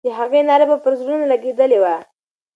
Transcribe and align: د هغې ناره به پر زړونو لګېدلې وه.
د 0.05 0.07
هغې 0.19 0.41
ناره 0.49 0.65
به 0.69 0.77
پر 0.83 0.93
زړونو 0.99 1.25
لګېدلې 1.33 1.77
وه. 1.83 1.95